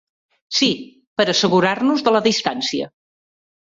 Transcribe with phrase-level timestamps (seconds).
[0.59, 0.69] Sí,
[1.21, 2.95] per assegurar-nos de la distància.